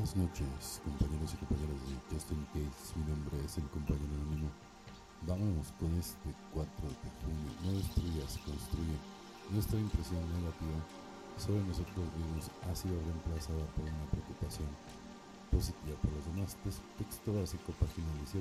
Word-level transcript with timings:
Buenas 0.00 0.16
noches, 0.16 0.80
compañeros 0.80 1.28
y 1.28 1.44
compañeras 1.44 1.76
de 1.84 1.92
Justin 2.08 2.40
Case. 2.56 2.96
Mi 2.96 3.04
nombre 3.04 3.36
es 3.44 3.52
el 3.60 3.68
compañero 3.68 4.08
anónimo. 4.16 4.48
Vámonos 5.28 5.76
con 5.76 5.92
este 6.00 6.32
4 6.56 6.64
de 6.88 7.08
junio. 7.20 7.52
No 7.60 7.76
destruyas, 7.76 8.40
construye. 8.48 8.96
Nuestra 9.52 9.76
impresión 9.76 10.24
negativa 10.32 10.80
sobre 11.36 11.60
nosotros 11.68 12.08
mismos 12.16 12.48
ha 12.64 12.72
sido 12.72 12.96
reemplazada 12.96 13.60
por 13.76 13.84
una 13.84 14.08
preocupación 14.08 14.72
positiva 15.52 15.92
por 16.00 16.16
los 16.16 16.24
demás. 16.32 16.56
Texto 16.96 17.36
básico, 17.36 17.68
página 17.76 18.08
18. 18.24 18.40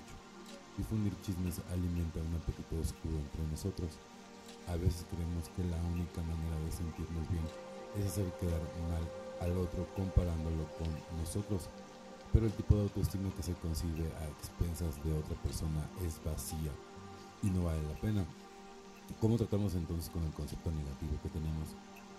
Difundir 0.80 1.12
chismes 1.28 1.60
alimenta 1.76 2.24
un 2.24 2.40
apetito 2.40 2.80
oscuro 2.80 3.20
entre 3.20 3.44
nosotros. 3.52 4.00
A 4.72 4.80
veces 4.80 5.04
creemos 5.12 5.52
que 5.60 5.68
la 5.68 5.80
única 5.92 6.24
manera 6.24 6.56
de 6.64 6.72
sentirnos 6.72 7.28
bien 7.28 7.44
es 8.00 8.16
hacer 8.16 8.32
quedar 8.40 8.64
mal 8.88 9.04
al 9.42 9.58
otro 9.58 9.88
comparándolo 9.96 10.68
con 10.78 10.88
nosotros, 11.20 11.70
pero 12.34 12.46
el 12.46 12.52
tipo 12.54 12.76
de 12.76 12.84
autoestima 12.84 13.30
que 13.36 13.44
se 13.44 13.54
concibe 13.54 14.06
a 14.20 14.28
expensas 14.28 15.04
de 15.04 15.14
otra 15.14 15.36
persona 15.42 15.90
es 16.06 16.22
vacía 16.24 16.72
y 17.42 17.50
no 17.50 17.66
vale 17.66 17.82
la 17.84 18.00
pena. 18.00 18.26
¿Cómo 19.20 19.38
tratamos 19.38 19.74
entonces 19.74 20.10
con 20.10 20.24
el 20.24 20.32
concepto 20.34 20.72
negativo 20.72 21.18
que 21.24 21.30
tenemos 21.30 21.76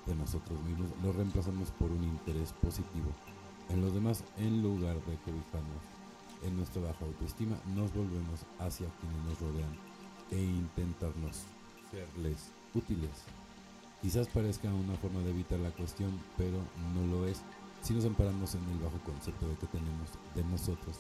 de 0.07 0.15
nosotros 0.15 0.61
mismos? 0.63 0.91
Lo 1.03 1.13
reemplazamos 1.13 1.71
por 1.73 1.91
un 1.91 2.03
interés 2.03 2.53
positivo 2.55 3.11
en 3.69 3.81
los 3.81 3.95
demás 3.95 4.25
en 4.39 4.63
lugar 4.63 4.97
de 4.97 5.17
que 5.25 5.31
en 6.43 6.57
nuestra 6.57 6.83
baja 6.83 7.05
autoestima, 7.05 7.57
nos 7.75 7.93
volvemos 7.93 8.41
hacia 8.59 8.89
quienes 9.01 9.25
nos 9.25 9.41
rodean 9.41 9.77
e 10.31 10.41
intentarnos 10.41 11.45
serles 11.91 12.51
útiles. 12.75 13.11
Quizás 14.03 14.29
parezca 14.29 14.73
una 14.73 14.97
forma 14.97 15.21
de 15.21 15.31
evitar 15.31 15.59
la 15.59 15.71
cuestión, 15.73 16.19
pero 16.39 16.57
no 16.95 17.07
lo 17.07 17.27
es. 17.27 17.43
Si 17.83 17.93
nos 17.93 18.07
amparamos 18.07 18.55
en 18.55 18.65
el 18.71 18.79
bajo 18.79 18.99
concepto 19.05 19.47
de 19.47 19.57
que 19.57 19.67
tenemos 19.67 20.09
de 20.35 20.43
nosotros, 20.45 20.97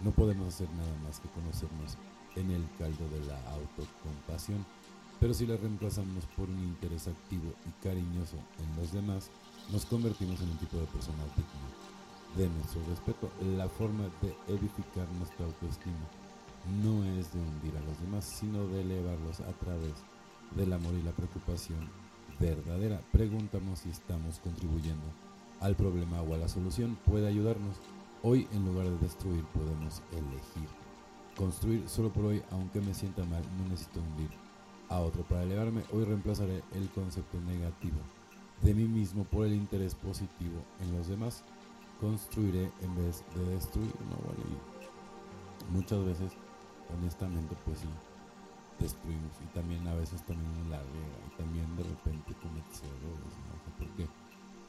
no 0.00 0.12
podemos 0.12 0.54
hacer 0.54 0.70
nada 0.70 0.96
más 1.02 1.18
que 1.18 1.28
conocernos 1.30 1.96
en 2.36 2.50
el 2.52 2.64
caldo 2.78 3.08
de 3.08 3.26
la 3.26 3.38
autocompasión. 3.50 4.64
Pero 5.18 5.34
si 5.34 5.46
la 5.46 5.56
reemplazamos 5.56 6.26
por 6.36 6.48
un 6.48 6.62
interés 6.62 7.08
activo 7.08 7.52
y 7.66 7.82
cariñoso 7.82 8.36
en 8.58 8.76
los 8.80 8.92
demás, 8.92 9.30
nos 9.72 9.84
convertimos 9.86 10.40
en 10.40 10.50
un 10.50 10.58
tipo 10.58 10.76
de 10.76 10.86
persona 10.86 11.24
digna 11.34 11.66
de 12.36 12.48
nuestro 12.50 12.82
respeto. 12.88 13.30
La 13.56 13.68
forma 13.68 14.04
de 14.22 14.36
edificar 14.54 15.08
nuestra 15.18 15.46
autoestima 15.46 16.06
no 16.82 17.04
es 17.18 17.32
de 17.32 17.40
hundir 17.40 17.76
a 17.76 17.80
los 17.80 18.00
demás, 18.00 18.24
sino 18.24 18.64
de 18.68 18.82
elevarlos 18.82 19.40
a 19.40 19.52
través 19.58 19.94
del 20.54 20.72
amor 20.72 20.94
y 20.94 21.02
la 21.02 21.12
preocupación 21.12 21.88
verdadera. 22.38 23.00
Preguntamos 23.12 23.80
si 23.80 23.90
estamos 23.90 24.38
contribuyendo 24.40 25.04
al 25.60 25.74
problema 25.74 26.22
o 26.22 26.34
a 26.34 26.38
la 26.38 26.48
solución. 26.48 26.98
Puede 27.04 27.28
ayudarnos. 27.28 27.76
Hoy, 28.22 28.48
en 28.52 28.64
lugar 28.64 28.86
de 28.86 28.98
destruir, 28.98 29.44
podemos 29.46 30.02
elegir. 30.12 30.68
Construir 31.36 31.88
solo 31.88 32.12
por 32.12 32.26
hoy, 32.26 32.42
aunque 32.50 32.80
me 32.80 32.94
sienta 32.94 33.24
mal, 33.24 33.42
no 33.58 33.68
necesito 33.68 34.00
hundir 34.00 34.30
a 34.88 35.00
otro 35.00 35.22
para 35.24 35.42
elevarme. 35.42 35.82
Hoy 35.92 36.04
reemplazaré 36.04 36.62
el 36.74 36.88
concepto 36.90 37.40
negativo 37.40 37.98
de 38.62 38.72
mí 38.72 38.84
mismo 38.84 39.24
por 39.24 39.46
el 39.46 39.54
interés 39.54 39.94
positivo 39.94 40.62
en 40.80 40.96
los 40.96 41.08
demás. 41.08 41.42
Construiré 42.00 42.70
en 42.82 42.96
vez 42.96 43.24
de 43.34 43.54
destruir. 43.54 43.92
No, 44.10 45.74
muchas 45.74 46.04
veces, 46.04 46.32
honestamente, 46.96 47.56
pues 47.64 47.78
sí 47.78 47.88
destruimos 48.78 49.32
y 49.42 49.46
también 49.54 49.86
a 49.88 49.94
veces 49.94 50.22
también 50.22 50.70
la 50.70 50.78
riega 50.78 51.18
y 51.26 51.36
también 51.36 51.76
de 51.76 51.84
repente 51.84 52.34
cometes 52.42 52.82
errores, 52.82 53.34
¿no? 53.48 53.54
porque 53.78 54.08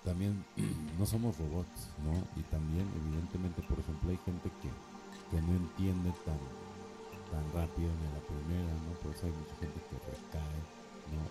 también 0.05 0.45
no 0.99 1.05
somos 1.05 1.37
robots, 1.37 1.89
¿no? 2.05 2.13
Y 2.39 2.43
también 2.43 2.87
evidentemente, 3.01 3.61
por 3.63 3.79
ejemplo, 3.79 4.11
hay 4.11 4.19
gente 4.23 4.49
que, 4.61 4.69
que 5.31 5.41
no 5.41 5.51
entiende 5.53 6.13
tan, 6.23 6.37
tan 7.33 7.43
rápido 7.51 7.89
en 7.89 8.13
la 8.13 8.21
primera, 8.21 8.71
¿no? 8.85 8.93
Por 9.01 9.11
eso 9.11 9.25
hay 9.25 9.33
mucha 9.33 9.55
gente 9.57 9.81
que 9.89 9.97
recae, 10.05 10.61
¿no? 11.09 11.25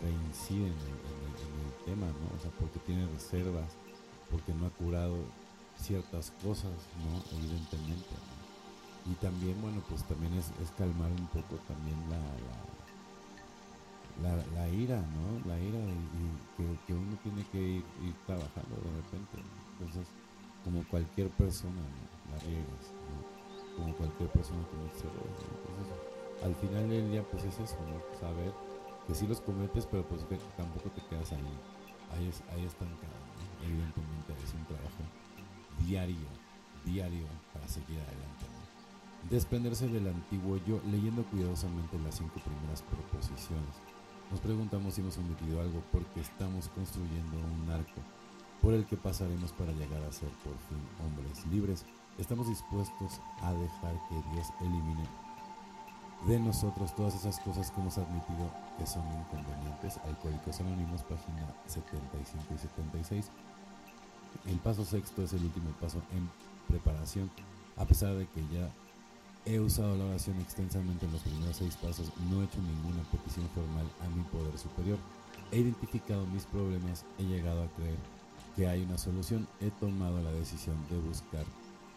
Reincide 0.00 0.68
en 0.68 0.72
el, 0.72 1.50
tema, 1.84 2.06
¿no? 2.06 2.36
O 2.36 2.40
sea, 2.40 2.50
porque 2.60 2.78
tiene 2.80 3.06
reservas, 3.06 3.72
porque 4.30 4.54
no 4.54 4.66
ha 4.66 4.70
curado 4.70 5.16
ciertas 5.76 6.30
cosas, 6.42 6.76
¿no? 7.02 7.38
Evidentemente. 7.38 8.14
Y 9.06 9.14
también 9.14 9.60
bueno 9.62 9.82
pues 9.88 10.04
también 10.04 10.32
es, 10.34 10.52
calmar 10.76 11.10
un 11.10 11.26
poco 11.28 11.56
también 11.66 11.96
la 12.10 12.20
la, 14.20 14.68
ira 14.68 15.00
no 15.00 15.40
la 15.48 15.58
ira 15.58 15.78
y, 15.78 16.86
que, 16.86 16.92
uno 16.92 17.16
tiene 17.22 17.42
que 17.50 17.58
ir, 17.58 17.84
trabajando 18.26 18.76
de 18.76 18.90
repente 19.00 19.38
entonces 19.72 20.06
como 20.64 20.84
cualquier 20.88 21.30
persona 21.30 21.80
la 22.30 22.38
riegas 22.44 22.92
como 23.76 23.94
cualquier 23.94 24.28
persona 24.30 24.60
tiene 24.68 24.84
errores 24.92 25.40
entonces 25.40 25.88
al 26.44 26.54
final 26.56 26.88
del 26.90 27.10
día 27.10 27.22
pues 27.30 27.44
es 27.44 27.58
eso 27.58 27.76
no 27.88 28.18
saber 28.18 28.52
que 29.06 29.14
sí 29.14 29.26
los 29.26 29.40
cometes 29.40 29.86
pero 29.86 30.04
pues 30.04 30.24
que 30.24 30.36
tampoco 30.56 30.90
te 30.90 31.00
quedas 31.08 31.32
ahí 31.32 31.58
ahí, 32.12 32.28
es, 32.28 32.42
ahí 32.52 32.64
estancado 32.66 33.20
evidentemente 33.64 34.34
es 34.44 34.52
un 34.52 34.64
trabajo 34.66 35.02
diario 35.86 36.28
diario 36.84 37.26
para 37.52 37.66
seguir 37.68 38.00
adelante 38.00 38.49
desprenderse 39.30 39.86
del 39.86 40.08
antiguo 40.08 40.58
yo 40.66 40.80
leyendo 40.90 41.22
cuidadosamente 41.24 41.98
las 42.00 42.16
cinco 42.16 42.40
primeras 42.40 42.82
proposiciones. 42.82 43.76
Nos 44.30 44.40
preguntamos 44.40 44.94
si 44.94 45.00
hemos 45.00 45.16
omitido 45.18 45.60
algo 45.60 45.82
porque 45.92 46.20
estamos 46.20 46.68
construyendo 46.68 47.38
un 47.38 47.70
arco 47.70 48.00
por 48.60 48.74
el 48.74 48.84
que 48.86 48.96
pasaremos 48.96 49.52
para 49.52 49.72
llegar 49.72 50.02
a 50.02 50.12
ser 50.12 50.28
por 50.44 50.54
fin 50.68 50.82
hombres 51.06 51.46
libres. 51.46 51.84
Estamos 52.18 52.48
dispuestos 52.48 53.20
a 53.40 53.52
dejar 53.52 53.94
que 54.08 54.16
Dios 54.34 54.48
elimine 54.60 55.06
de 56.26 56.38
nosotros 56.38 56.94
todas 56.94 57.14
esas 57.14 57.38
cosas 57.40 57.70
que 57.70 57.80
hemos 57.80 57.96
admitido 57.96 58.50
que 58.78 58.86
son 58.86 59.04
inconvenientes. 59.06 59.96
Alcohólicos 60.04 60.60
Anónimos, 60.60 61.02
página 61.04 61.46
75 61.66 62.54
y 62.54 62.58
76. 62.58 63.30
El 64.46 64.58
paso 64.58 64.84
sexto 64.84 65.22
es 65.22 65.32
el 65.32 65.44
último 65.44 65.70
paso 65.80 66.02
en 66.12 66.28
preparación, 66.68 67.30
a 67.76 67.84
pesar 67.84 68.14
de 68.14 68.26
que 68.26 68.42
ya 68.52 68.70
He 69.46 69.58
usado 69.58 69.96
la 69.96 70.04
oración 70.04 70.38
extensamente 70.40 71.06
en 71.06 71.12
los 71.12 71.22
primeros 71.22 71.56
seis 71.56 71.74
pasos, 71.76 72.12
no 72.30 72.40
he 72.40 72.44
hecho 72.44 72.58
ninguna 72.58 73.02
petición 73.10 73.48
formal 73.54 73.86
a 74.00 74.08
mi 74.14 74.22
poder 74.24 74.56
superior. 74.58 74.98
He 75.50 75.58
identificado 75.58 76.26
mis 76.26 76.44
problemas, 76.44 77.04
he 77.18 77.24
llegado 77.24 77.62
a 77.62 77.68
creer 77.68 77.98
que 78.54 78.68
hay 78.68 78.82
una 78.82 78.98
solución, 78.98 79.48
he 79.60 79.70
tomado 79.70 80.20
la 80.22 80.30
decisión 80.32 80.76
de 80.90 80.98
buscar 80.98 81.44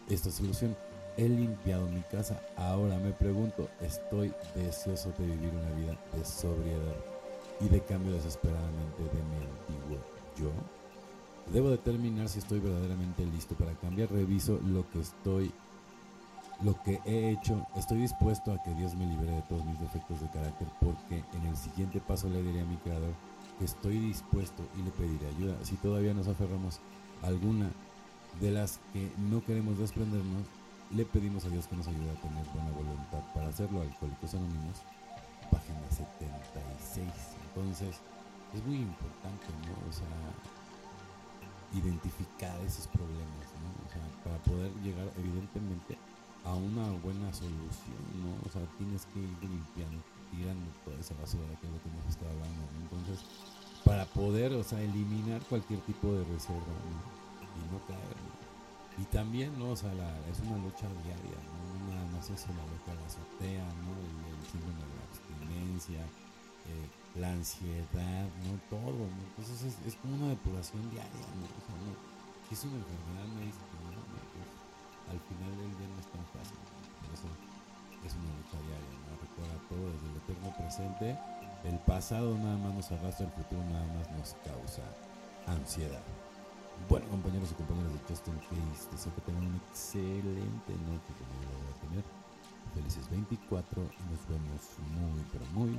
esta 0.08 0.30
solución. 0.30 0.74
He 1.16 1.28
limpiado 1.28 1.86
mi 1.88 2.00
casa, 2.02 2.40
ahora 2.56 2.98
me 2.98 3.12
pregunto, 3.12 3.68
estoy 3.80 4.32
deseoso 4.56 5.12
de 5.18 5.26
vivir 5.26 5.52
una 5.52 5.70
vida 5.76 5.98
de 6.16 6.24
sobriedad 6.24 6.96
y 7.60 7.68
de 7.68 7.80
cambio 7.82 8.14
desesperadamente 8.14 9.02
de 9.02 9.22
mi 9.22 9.36
antiguo 9.36 9.98
yo. 10.36 10.50
Debo 11.52 11.70
determinar 11.70 12.28
si 12.28 12.38
estoy 12.38 12.58
verdaderamente 12.58 13.24
listo 13.26 13.54
para 13.54 13.74
cambiar. 13.74 14.10
Reviso 14.10 14.58
lo 14.64 14.90
que 14.90 15.00
estoy 15.00 15.52
lo 16.62 16.80
que 16.82 17.00
he 17.04 17.30
hecho, 17.30 17.66
estoy 17.76 17.98
dispuesto 17.98 18.52
a 18.52 18.62
que 18.62 18.74
Dios 18.74 18.94
me 18.94 19.06
libere 19.06 19.32
de 19.32 19.42
todos 19.42 19.64
mis 19.64 19.80
defectos 19.80 20.20
de 20.20 20.28
carácter, 20.28 20.68
porque 20.80 21.24
en 21.34 21.46
el 21.46 21.56
siguiente 21.56 22.00
paso 22.00 22.28
le 22.28 22.42
diré 22.42 22.60
a 22.60 22.64
mi 22.64 22.76
Creador 22.76 23.14
que 23.58 23.64
estoy 23.64 23.98
dispuesto 23.98 24.62
y 24.78 24.82
le 24.82 24.90
pediré 24.90 25.28
ayuda. 25.28 25.56
Si 25.62 25.76
todavía 25.76 26.14
nos 26.14 26.28
aferramos 26.28 26.80
a 27.22 27.26
alguna 27.28 27.70
de 28.40 28.50
las 28.50 28.80
que 28.92 29.10
no 29.30 29.44
queremos 29.44 29.78
desprendernos, 29.78 30.46
le 30.90 31.04
pedimos 31.04 31.44
a 31.44 31.48
Dios 31.48 31.66
que 31.66 31.76
nos 31.76 31.88
ayude 31.88 32.10
a 32.10 32.20
tener 32.20 32.44
buena 32.52 32.70
voluntad 32.70 33.22
para 33.34 33.48
hacerlo. 33.48 33.80
Alcohólicos 33.80 34.34
Anónimos, 34.34 34.82
página 35.50 35.80
76. 35.90 37.06
Entonces, 37.48 38.00
es 38.54 38.64
muy 38.66 38.76
importante, 38.76 39.46
¿no? 39.66 39.88
O 39.88 39.92
sea, 39.92 40.06
identificar 41.74 42.58
esos 42.60 42.86
problemas, 42.88 43.46
¿no? 43.62 43.70
O 43.86 43.88
sea, 43.90 44.02
para 44.22 44.38
poder 44.44 44.72
llegar, 44.82 45.10
evidentemente, 45.18 45.98
a 46.44 46.54
una 46.54 46.90
buena 47.00 47.32
solución, 47.32 48.04
¿no? 48.20 48.36
O 48.46 48.52
sea, 48.52 48.62
tienes 48.76 49.06
que 49.06 49.20
ir 49.20 49.32
limpiando, 49.40 50.02
tirando 50.30 50.68
toda 50.84 51.00
esa 51.00 51.14
basura 51.16 51.48
que 51.60 51.66
es 51.66 51.72
lo 51.72 51.80
que 51.80 51.88
hemos 51.88 52.06
estado 52.06 52.30
hablando, 52.32 52.62
Entonces, 52.84 53.24
para 53.84 54.04
poder, 54.06 54.52
o 54.52 54.62
sea, 54.62 54.80
eliminar 54.80 55.40
cualquier 55.48 55.80
tipo 55.80 56.12
de 56.12 56.24
reserva, 56.24 56.74
Y 57.40 57.72
no 57.72 57.80
caer, 57.86 58.16
Y 59.00 59.04
también, 59.08 59.58
¿no? 59.58 59.70
O 59.70 59.76
sea, 59.76 59.90
es 60.30 60.40
una 60.40 60.58
lucha 60.58 60.88
diaria, 61.04 61.40
¿no? 61.48 61.86
No 61.88 61.94
nada 61.94 62.06
más 62.12 62.28
eso, 62.28 62.48
la 62.52 62.64
loca 62.68 62.92
la 62.92 63.06
azotea, 63.06 63.64
¿no? 63.80 63.92
El, 63.96 64.34
síndrome 64.44 64.84
de 64.84 64.94
la 64.94 65.04
abstinencia, 65.08 66.02
eh, 66.04 66.86
la 67.16 67.32
ansiedad, 67.32 68.28
¿no? 68.44 68.52
Todo, 68.68 69.08
¿no? 69.08 69.20
Entonces 69.36 69.74
es, 69.86 69.94
como 69.96 70.14
una 70.14 70.28
depuración 70.28 70.82
diaria, 70.90 71.26
¿no? 71.40 71.48
O 71.48 71.62
sea, 71.64 71.76
¿no? 71.80 72.14
es 72.50 72.62
una 72.64 72.76
enfermedad 72.76 73.26
médica, 73.34 73.73
al 75.14 75.22
final 75.30 75.52
del 75.56 75.72
día 75.78 75.88
no 75.88 75.98
es 76.02 76.10
tan 76.10 76.26
fácil. 76.34 76.58
Por 76.98 77.10
eso 77.14 77.28
es 78.02 78.12
una 78.18 78.34
lucha 78.34 78.58
diaria, 78.66 78.94
¿no? 79.06 79.14
Recuerda 79.22 79.56
todo 79.70 79.84
desde 79.94 80.06
el 80.10 80.16
eterno 80.18 80.48
presente. 80.58 81.06
El 81.64 81.78
pasado 81.86 82.36
nada 82.36 82.58
más 82.58 82.74
nos 82.74 82.92
arrastra, 82.92 83.26
el 83.26 83.32
futuro 83.32 83.62
nada 83.70 83.86
más 83.94 84.10
nos 84.10 84.34
causa 84.42 84.82
ansiedad. 85.46 86.02
Bueno, 86.88 87.06
compañeros 87.08 87.52
y 87.52 87.54
compañeras 87.54 87.94
de 87.94 88.00
Justin 88.10 88.36
Case, 88.50 88.90
deseo 88.90 89.14
que 89.14 89.22
tengan 89.22 89.46
una 89.46 89.56
excelente 89.70 90.72
noche 90.84 91.10
como 91.14 91.32
yo 91.40 91.54
voy 91.62 91.70
a 91.70 91.80
tener. 91.88 92.04
Felices 92.74 93.08
24 93.08 93.82
y 93.82 94.02
nos 94.10 94.20
vemos 94.26 94.60
muy, 94.98 95.22
pero 95.30 95.46
muy 95.54 95.78